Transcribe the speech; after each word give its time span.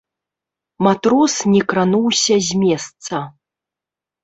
Матрос 0.87 1.35
не 1.53 1.61
крануўся 1.75 2.35
з 2.49 2.65
месца. 2.65 3.23